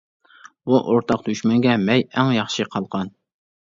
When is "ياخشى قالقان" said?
2.41-3.19